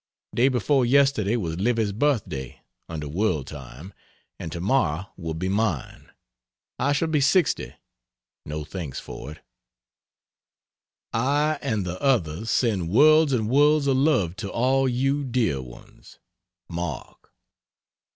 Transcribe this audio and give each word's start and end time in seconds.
Day 0.33 0.47
before 0.47 0.83
yesterday 0.83 1.35
was 1.35 1.59
Livy's 1.59 1.91
birthday 1.91 2.59
(under 2.89 3.07
world 3.07 3.45
time), 3.45 3.93
and 4.39 4.51
tomorrow 4.51 5.05
will 5.15 5.35
be 5.35 5.47
mine. 5.47 6.09
I 6.79 6.91
shall 6.91 7.07
be 7.07 7.21
60 7.21 7.75
no 8.43 8.63
thanks 8.65 8.99
for 8.99 9.29
it. 9.33 9.43
I 11.13 11.59
and 11.61 11.85
the 11.85 12.01
others 12.01 12.49
send 12.49 12.89
worlds 12.89 13.31
and 13.31 13.47
worlds 13.47 13.85
of 13.85 13.95
love 13.97 14.35
to 14.37 14.49
all 14.51 14.89
you 14.89 15.23
dear 15.23 15.61
ones. 15.61 16.17
MARK. 16.67 17.31